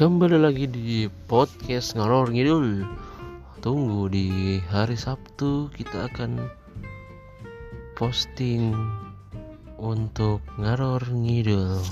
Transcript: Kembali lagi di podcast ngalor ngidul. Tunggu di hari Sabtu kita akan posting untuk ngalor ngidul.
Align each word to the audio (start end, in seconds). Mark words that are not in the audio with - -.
Kembali 0.00 0.40
lagi 0.40 0.64
di 0.64 1.12
podcast 1.28 1.92
ngalor 1.92 2.32
ngidul. 2.32 2.88
Tunggu 3.60 4.08
di 4.08 4.56
hari 4.64 4.96
Sabtu 4.96 5.68
kita 5.76 6.08
akan 6.08 6.40
posting 8.00 8.72
untuk 9.76 10.40
ngalor 10.56 11.04
ngidul. 11.04 11.84